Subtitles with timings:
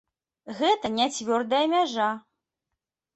[0.61, 2.09] Гэта не цвёрдая мяжа.